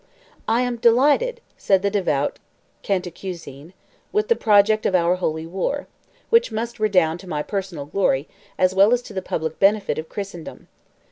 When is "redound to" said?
6.79-7.29